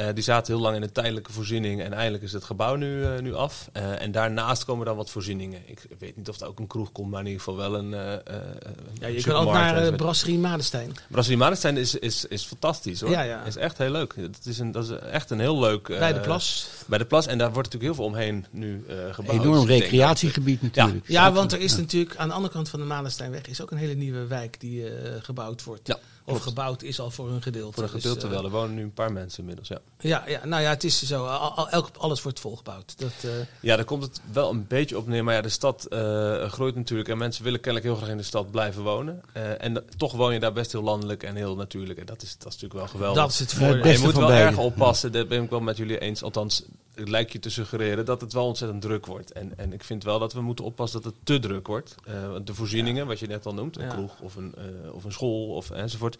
[0.00, 3.04] Eh, die zaten heel lang in een tijdelijke voorziening en eindelijk is het gebouw nu,
[3.04, 3.68] eh, nu af.
[3.72, 5.60] Eh, en daarnaast komen dan wat voorzieningen.
[5.66, 7.94] Ik weet niet of er ook een kroeg komt, maar in ieder geval wel een.
[7.94, 8.20] eh, eh,
[9.00, 9.92] Ja, je kan ook naar.
[9.92, 10.92] Brasserie Madenstein.
[11.08, 13.10] Brasserie Madenstein is, is, is fantastisch hoor.
[13.10, 13.44] Ja, ja.
[13.44, 14.14] Is echt heel leuk.
[14.16, 15.88] Het is een, dat is echt een heel leuk.
[15.88, 16.68] eh, bij de plas.
[16.86, 17.26] Bij de plas.
[17.26, 19.40] En daar wordt natuurlijk heel veel omheen nu eh gebouwd.
[19.40, 21.08] Enorm Dus recreatiegebied natuurlijk.
[21.08, 23.78] Ja, want er is natuurlijk aan de andere kant van de Madensteinweg is ook een
[23.78, 25.86] hele nieuwe wijk die eh, gebouwd wordt.
[25.88, 25.98] Ja,
[26.30, 26.58] of klopt.
[26.58, 27.64] gebouwd is al voor een gedeelte.
[27.66, 28.44] dat Voor een Dus, gedeelte eh, wel.
[28.44, 29.68] Er wonen nu een paar mensen inmiddels.
[29.68, 29.78] Ja.
[29.98, 31.26] Ja, ja, nou ja, het is zo.
[31.26, 32.94] Al, elk, alles wordt volgebouwd.
[32.98, 35.24] Dat, eh, Ja, daar komt het wel een beetje op neer.
[35.24, 37.08] Maar ja, de stad eh, groeit natuurlijk.
[37.08, 39.22] En mensen willen kennelijk heel graag in de stad blijven wonen.
[39.32, 41.98] Eh, en toch woon je daar best heel landelijk en heel natuurlijk.
[41.98, 43.22] En dat is, dat is natuurlijk wel geweldig.
[43.22, 43.82] dat is het voordeel.
[43.82, 45.12] En je moet wel erg oppassen.
[45.12, 46.22] Daar ben ik wel met jullie eens.
[46.22, 46.62] Althans,
[47.08, 49.32] lijkt je te suggereren dat het wel ontzettend druk wordt.
[49.32, 51.94] En, en ik vind wel dat we moeten oppassen dat het te druk wordt.
[52.04, 53.88] Eh, want de voorzieningen, wat je net al noemt, een Ja.
[53.92, 56.18] kroeg of een, eh, of een school of enzovoort,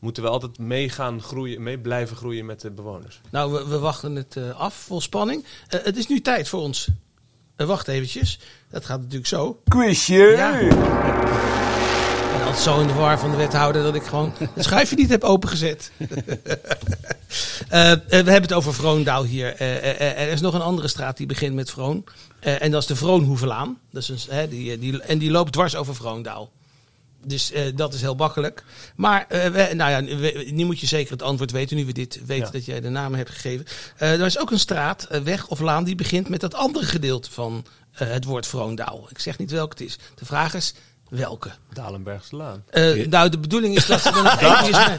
[0.00, 3.20] moeten we altijd mee gaan groeien, mee blijven groeien met de bewoners.
[3.30, 5.44] Nou, we, we wachten het eh, af vol spanning.
[5.68, 6.88] Eh, het is nu tijd voor ons.
[7.56, 8.38] Wacht eventjes.
[8.70, 9.60] Dat gaat natuurlijk zo.
[9.68, 10.16] Quizje!
[10.36, 11.71] Ja.
[12.32, 15.10] Ben altijd zo in de war van de wethouder dat ik gewoon het schuifje niet
[15.10, 15.90] heb opengezet.
[17.68, 19.54] Eh, eh, we hebben het over Vroondaal hier.
[19.54, 22.04] Eh, er is nog een andere straat die begint met Vroon.
[22.40, 23.78] En dat is de Vroonhoevelaan.
[23.90, 26.50] Dat is een, die, die, en die loopt dwars over Vroondaal.
[27.24, 28.64] Dus dat is heel makkelijk.
[28.96, 32.20] Maar we, nou ja, we- nu moet je zeker het antwoord weten, nu we dit
[32.26, 32.50] weten Ja.
[32.52, 33.66] dat jij de namen hebt gegeven.
[33.96, 37.64] Er is ook een straat, weg of laan, die begint met dat andere gedeelte van
[37.92, 39.06] het woord Vroondaal.
[39.10, 39.98] Ik zeg niet welke het is.
[40.14, 40.74] De vraag is,
[41.18, 41.50] welke?
[41.72, 42.64] Dalenbergse Laan.
[42.70, 44.86] Eh, nou, de bedoeling is dat ze dan nog eventjes...
[44.88, 44.98] met-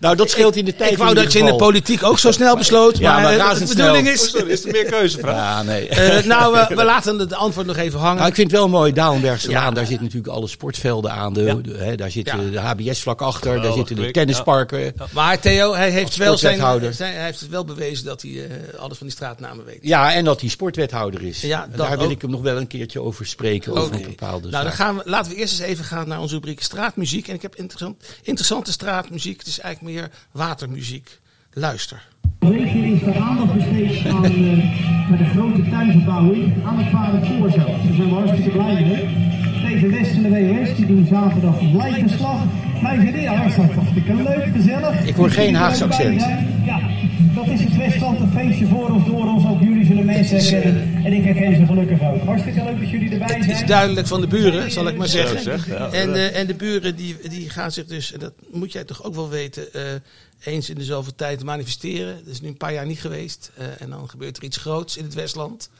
[0.00, 0.90] nou, dat scheelt in de tijd.
[0.90, 3.50] ik wou in dat je in de politiek ook zo snel besloot, Ja, maar, maar
[3.52, 4.30] eh, de bedoeling Oh, is...
[4.30, 5.36] sorry, is er meer keuzevraag?
[5.36, 5.88] Ja, nee.
[5.88, 8.16] Eh, nou, we, we laten het antwoord nog even hangen.
[8.16, 9.60] Nou, ik vind het wel mooi, Dalenbergse Ja.
[9.62, 11.32] Laan, daar zitten natuurlijk alle sportvelden aan.
[11.32, 11.54] De, Ja.
[11.54, 12.36] de- hè, daar zit Ja.
[12.36, 14.94] de HBS vlak achter, daar zitten de tennisparken.
[15.12, 19.06] Maar Theo, hij heeft, wel zijn, hij heeft het wel bewezen dat hij alles van
[19.06, 19.78] die straatnamen weet.
[19.82, 21.40] Ja, en dat hij sportwethouder is.
[21.40, 24.64] Ja, daar wil ik hem nog wel een keertje over spreken, over een bepaalde Nou,
[24.64, 27.28] dan gaan we, laten we eerst eens even gaan naar onze rubriek straatmuziek.
[27.28, 29.38] En ik heb interessant, interessante straatmuziek.
[29.38, 31.20] Het is eigenlijk meer watermuziek.
[31.52, 32.02] Luister.
[32.38, 37.66] Regio is er aandacht besteed aan eh, met de grote tuinverbouwing aan het Varenkoor zelf.
[37.66, 39.34] Daar zijn we hartstikke blij mee.
[39.58, 42.42] Steven West en de WS die doen zaterdag lijkenslag.
[42.82, 45.06] Wij vinden ja, is hartstikke leuk, gezellig.
[45.06, 46.20] Ik hoor geen Haagse accent.
[46.64, 46.80] Ja,
[47.36, 49.46] dat is het Westland, een feestje voor ons, door ons.
[49.46, 51.04] Ook jullie zullen mensen herkennen.
[51.04, 52.22] En ik herken ze gelukkig ook.
[52.22, 53.66] Hartstikke leuk dat jullie erbij Het is zijn.
[53.66, 55.40] duidelijk van de buren, zal ik maar zeggen.
[55.40, 55.90] zeg, ja.
[55.90, 59.02] en, eh, en de buren die, die gaan zich dus, en dat moet jij toch
[59.02, 59.82] ook wel weten, eh,
[60.44, 62.16] eens in de zoveel tijd manifesteren.
[62.24, 63.50] Dat is nu een paar jaar niet geweest.
[63.56, 65.70] Eh, en dan gebeurt er iets groots in het Westland.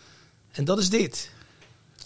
[0.52, 1.30] En dat is dit.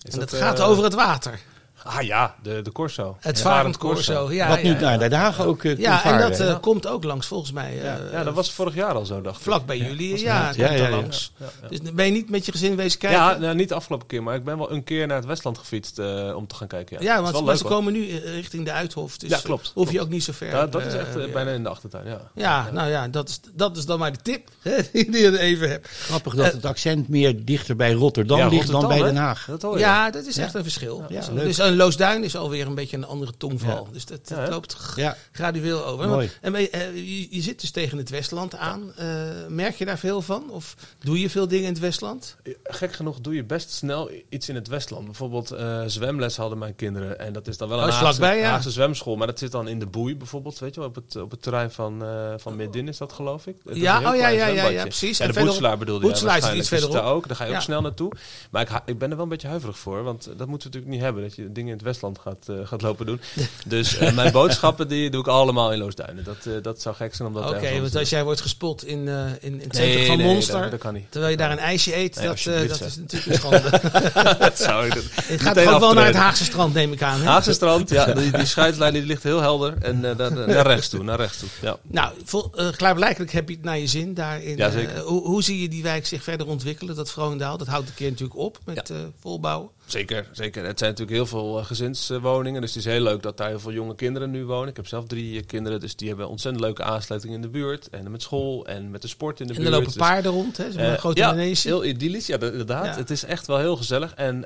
[0.03, 1.41] Is en dat, dat, gaat over het water.
[1.85, 3.17] Ah ja, de, de Corso.
[3.21, 4.33] Het Ja, varend corso.
[4.33, 7.05] Ja, Wat nu ja, naar Den Haag ook eh, ja, en dat eh, komt ook
[7.05, 7.71] langs volgens mij.
[7.79, 9.43] eh, Ja, ja, dat was vorig jaar al zo, dacht ik.
[9.43, 10.19] vlak bij jullie.
[10.19, 10.91] Ja, komt Ja, daar ja, ja.
[10.91, 11.33] langs.
[11.69, 13.19] Dus ben je niet met je gezin wezen kijken?
[13.19, 15.59] Ja, nou, niet de afgelopen keer, maar ik ben wel een keer naar het Westland
[15.59, 15.99] gefietst
[16.35, 16.97] om te gaan kijken.
[17.03, 19.19] Ja, Ja, want leuk, ze komen nu richting de Uithof.
[19.19, 20.49] Dus Ja, klopt, hoef je ook niet zo ver.
[20.49, 22.21] Ja, dat is echt bijna in de achtertuin, ja.
[22.35, 24.49] Ja, nou ja, dat is, dat is dan maar de tip
[24.93, 25.89] die je even hebt.
[25.89, 28.99] Grappig dat het accent meer dichter bij Rotterdam ligt dan bij?
[29.03, 29.45] Den Haag.
[29.47, 29.79] Dat hoor je.
[29.81, 31.05] Ja, dat is echt een verschil.
[31.09, 31.45] Ja, Dus- leuk.
[31.77, 33.85] Loosduin is alweer een beetje een andere tongval.
[33.87, 33.93] Ja.
[33.93, 35.17] Dus dat, Ja, loopt Ja.
[35.33, 36.09] gradueel over.
[36.09, 36.31] Mooi.
[36.41, 38.93] En je, eh, je, je zit dus tegen het Westland aan.
[38.97, 39.07] Eh,
[39.49, 40.51] merk je daar veel van?
[40.51, 42.37] Of doe je veel dingen in het Westland?
[42.65, 45.05] Gek genoeg doe je best snel iets in het Westland.
[45.05, 47.19] Bijvoorbeeld eh, zwemles hadden mijn kinderen.
[47.19, 48.51] En dat is dan wel Oh, een Haagse, vlakbij, ja.
[48.51, 49.17] Haagse zwemschool.
[49.17, 50.59] Maar dat zit dan in de boei bijvoorbeeld.
[50.59, 53.47] Weet je wel, op het, op het terrein van, eh van Middin is dat geloof
[53.47, 53.57] ik.
[53.65, 55.19] Dat Ja, oh ja, ja, ja, ja, precies.
[55.21, 56.95] En En de Boetselaar bedoelde jij Boetselaar is iets verderop.
[56.95, 57.27] daar ook.
[57.29, 57.57] Daar ga je Ja.
[57.57, 58.13] ook snel naartoe.
[58.51, 60.03] Maar ik, ik ben er wel een beetje huiverig voor.
[60.03, 61.23] Want dat moeten we natuurlijk niet hebben.
[61.23, 63.21] Dat je dingen in het Westland gaat, eh, gaat lopen doen.
[63.67, 66.25] Dus eh, mijn boodschappen die doe ik allemaal in Loosduinen.
[66.25, 69.09] Dat, eh, dat zou gek zijn om dat Oké, want als jij wordt gespot in,
[69.09, 71.07] in, in het Nee, centrum van nee, Monster, dat, dat kan niet.
[71.11, 73.71] terwijl je daar een ijsje eet, Nee, dat, dat is natuurlijk een schande.
[74.39, 74.93] dat zou ik
[75.23, 77.21] Het gaat ook wel naar het Haagse strand, neem ik aan.
[77.21, 77.27] Hè?
[77.27, 79.75] Haagse strand, ja, die, die scheidslijn die ligt heel helder.
[79.81, 81.49] En daar- naar rechts toe, naar rechts toe.
[81.61, 81.77] Ja.
[81.83, 84.57] Nou, vol, klaarblijkelijk heb je het naar je zin daarin.
[84.57, 84.99] Ja, zeker.
[85.01, 87.59] Hoe, hoe zie je die wijk zich verder ontwikkelen, dat Vroondaal?
[87.59, 88.95] Dat houdt een keer natuurlijk op met Ja.
[89.21, 89.69] volbouwen.
[89.91, 90.65] Zeker, zeker.
[90.65, 92.61] Het zijn natuurlijk heel veel eh, gezinswoningen.
[92.61, 94.69] Dus het is heel leuk dat daar heel veel jonge kinderen nu wonen.
[94.69, 97.89] Ik heb zelf drie eh, kinderen, dus die hebben ontzettend leuke aansluiting in de buurt.
[97.91, 99.69] En met school en met de sport in de En buurt.
[99.73, 100.73] er lopen Dus, paarden rond, hè?
[100.73, 102.27] Zo'n eh, grote ja, heel idyllisch.
[102.27, 102.85] Ja, de- inderdaad.
[102.85, 102.97] Ja.
[102.97, 104.15] Het is echt wel heel gezellig.
[104.15, 104.45] En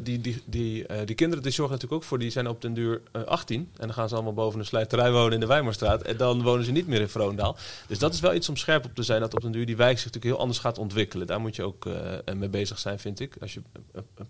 [0.00, 2.74] die, die, die, eh, die kinderen die zorgen natuurlijk ook voor, die zijn op den
[2.74, 3.60] duur eh, 18.
[3.60, 6.02] En dan gaan ze allemaal boven een slijterij wonen in de Wijmerstraat.
[6.02, 7.56] En dan wonen ze niet meer in Vroondaal.
[7.86, 9.76] Dus dat is wel iets om scherp op te zijn, dat op den duur die
[9.76, 11.26] wijk zich natuurlijk heel anders gaat ontwikkelen.
[11.26, 11.86] Daar moet je ook
[12.36, 13.60] mee bezig zijn, vind ik, als je
[13.92, 14.24] eh, eh,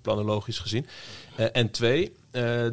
[0.59, 0.87] gezien.
[1.37, 2.13] Eh, en twee,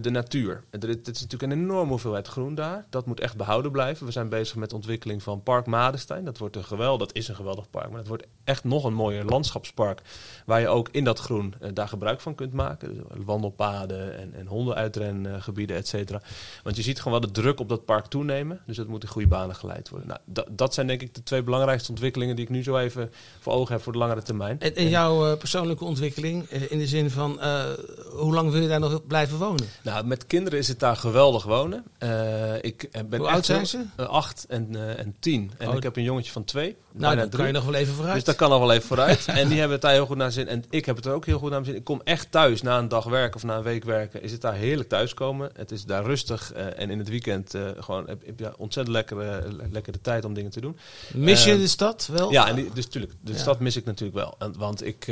[0.01, 0.63] de natuur.
[0.69, 2.85] Er, dit is natuurlijk een enorme hoeveelheid groen daar.
[2.89, 4.05] Dat moet echt behouden blijven.
[4.05, 6.25] We zijn bezig met de ontwikkeling van Park Madestein.
[6.25, 8.93] Dat wordt een geweldig, dat is een geweldig park, maar dat wordt echt nog een
[8.93, 10.01] mooier landschapspark.
[10.45, 12.93] Waar je ook in dat groen eh, daar gebruik van kunt maken.
[12.93, 16.21] Dus wandelpaden en, en hondenuitrengebieden, et cetera.
[16.63, 18.61] Want je ziet gewoon wel de druk op dat park toenemen.
[18.65, 20.07] Dus dat moet in goede banen geleid worden.
[20.07, 23.53] Nou, dat, zijn denk ik de twee belangrijkste ontwikkelingen die ik nu zo even voor
[23.53, 24.59] ogen heb voor de langere termijn.
[24.59, 27.63] En, en jouw eh, persoonlijke ontwikkeling, eh, in de zin van, eh,
[28.11, 29.52] hoe lang wil je daar nog blijven wonen?
[29.81, 31.83] Nou, met kinderen is het daar geweldig wonen.
[31.97, 33.83] Eh, ik eh, ben Hoe echt oud zijn ze?
[33.95, 35.51] eh, acht en, eh, en tien.
[35.57, 35.75] En Oh.
[35.75, 36.75] ik heb een jongetje van twee.
[36.91, 38.15] Nou, dan kan je nog wel even vooruit.
[38.15, 39.25] Dus dat kan nog wel even vooruit.
[39.39, 40.47] en die hebben het daar heel goed naar zin.
[40.47, 41.75] En ik heb het er ook heel goed naar zin.
[41.75, 44.21] Ik kom echt thuis na een dag werken of na een week werken.
[44.21, 45.49] Is het daar heerlijk thuiskomen.
[45.55, 46.51] Het is daar rustig.
[46.53, 50.25] eh, en in het weekend eh, gewoon heb, heb je ontzettend lekkere, le- lekkere tijd
[50.25, 50.77] om dingen te doen.
[51.13, 52.31] Mis je de stad wel?
[52.31, 53.37] Ja, en die, dus natuurlijk, de Ja.
[53.37, 54.35] stad mis ik natuurlijk wel.
[54.39, 55.07] En, want ik,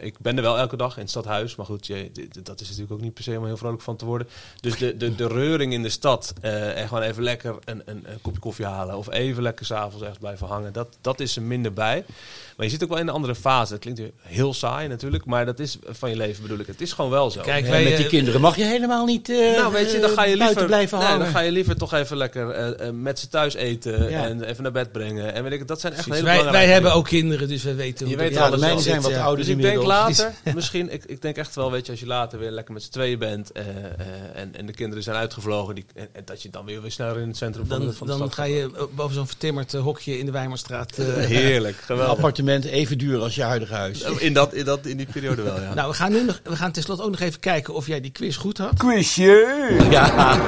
[0.00, 1.56] ik ben er wel elke dag in het stadhuis.
[1.56, 2.10] Maar goed, je,
[2.42, 4.28] dat is natuurlijk ook niet per se helemaal heel vrolijk van te worden.
[4.60, 8.04] Dus de, de, de reuring in de stad eh, en gewoon even lekker een, een,
[8.06, 8.96] een kopje koffie halen.
[8.96, 10.72] Of even lekker s'avonds ergens blijven hangen.
[10.72, 12.04] Dat, dat is er minder bij.
[12.56, 13.72] Maar je zit ook wel in een andere fase.
[13.72, 15.24] Het klinkt heel saai natuurlijk.
[15.24, 16.66] Maar dat is van je leven bedoel ik.
[16.66, 17.40] Het is gewoon wel zo.
[17.40, 19.98] Kijk, En wij, met die eh, kinderen mag je helemaal niet eh, Nou, weet je,
[19.98, 21.24] dan ga je liever, blijven nee, hangen.
[21.24, 24.24] dan ga je liever toch even lekker met ze thuis eten Ja.
[24.26, 25.34] en even naar bed brengen.
[25.34, 26.22] En weet ik, dat zijn echt precies.
[26.22, 27.04] hele wij, wij belangrijke hebben dingen.
[27.04, 28.84] ook kinderen, dus we weten Je hoe weet dat wel, ja, de alles mijne wel.
[28.84, 29.22] zijn wat Ja.
[29.26, 32.06] ouder Dus ik denk later, misschien, ik, ik denk echt wel, weet je, als je
[32.06, 33.86] later weer lekker met z'n tweeën bent eh, eh,
[34.34, 37.18] en, en de kinderen zijn uitgevlogen, die, en, en dat je dan weer, weer sneller
[37.20, 39.26] in het centrum van, Dan, de, van de dan stad ga je eh, boven zo'n
[39.26, 40.98] vertimmerd hokje in de Wijmerstraat.
[40.98, 42.14] eh, Heerlijk, Een geweldig.
[42.16, 44.00] appartement even duur als je huidige huis.
[44.02, 45.74] In, dat, in, dat, in die periode wel, ja.
[45.74, 48.10] Nou, we gaan nu nog, we gaan tenslotte ook nog even kijken of jij die
[48.10, 48.74] quiz goed had.
[48.78, 49.76] Quizje!
[49.90, 50.38] Ja,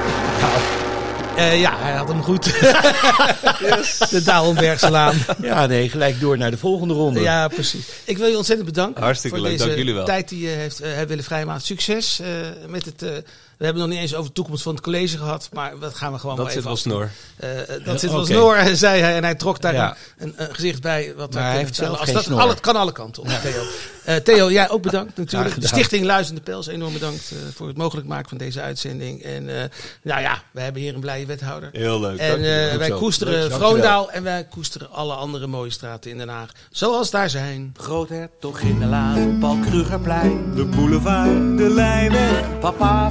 [1.37, 2.43] Eh, ja, hij had hem goed.
[4.09, 5.15] De Douwenbergselaan.
[5.41, 7.19] ja, nee, gelijk door naar de volgende ronde.
[7.19, 7.87] Ja, precies.
[8.03, 9.03] Ik wil je ontzettend bedanken.
[9.03, 10.05] Hartstikke voor leuk, deze dank jullie wel.
[10.05, 11.61] tijd die je heeft, hebt willen vrijmaken.
[11.61, 12.27] Succes eh,
[12.67, 13.23] met het.
[13.57, 15.95] Eh, we hebben nog niet eens over de toekomst van het college gehad, maar dat
[15.95, 17.09] gaan we gewoon dat maar zit even wel snor.
[17.37, 18.31] Eh, eh, dat zit wel Oké.
[18.31, 19.15] snor, zei hij.
[19.15, 19.95] En hij trok daar Ja.
[20.17, 21.13] een, een gezicht bij.
[21.15, 21.99] Wat Maar wij hij heeft zelf vertellen.
[21.99, 22.39] Als geen dat, snor.
[22.39, 23.63] alle, het kan alle kanten op, Theo.
[24.05, 25.61] Eh, Theo, jij ook bedankt natuurlijk.
[25.61, 25.67] De.
[25.67, 29.23] Stichting Luizende Pels, enorm bedankt eh, voor het mogelijk maken van deze uitzending.
[29.23, 29.69] En eh,
[30.01, 31.69] nou ja, we hebben hier een blije wethouder.
[31.71, 32.19] Heel leuk.
[32.19, 33.51] En eh, wij koesteren.
[33.51, 36.51] Vroondaal en wij koesteren alle andere mooie straten in Den Haag.
[36.71, 37.73] Zoals daar zijn.
[37.77, 40.55] Groothertog in de laan, Paul Krugerplein.
[40.55, 43.09] De boulevard, de Lijnweg, Papa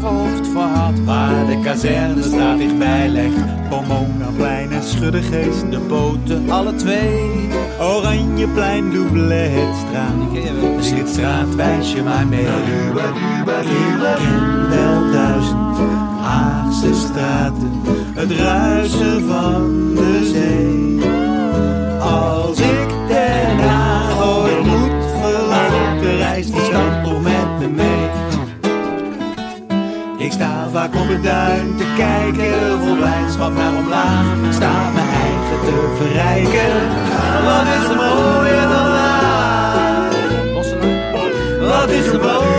[0.53, 3.69] verhaal, waar de kazerne staat dichtbij legt.
[3.69, 5.71] Pomonaplein en Schuddegeest.
[5.71, 7.49] De poten, alle twee.
[7.81, 10.15] Oranjeplein, Doubletstraat.
[10.81, 12.45] Schitstraat, wijs je maar mee.
[12.45, 12.95] Ken
[14.69, 15.67] wel duizend
[16.27, 17.83] Haagse straten,
[18.15, 21.11] het ruisen van de zee.
[22.01, 23.09] Als ik
[30.27, 34.55] Ik sta vaak op het duin te kijken, vol blijdschap naar omlaag.
[34.55, 36.73] Sta mijn eigen te verrijken.
[37.45, 40.13] Wat is er mooier dan laag?
[41.61, 42.56] Wat is er mooier?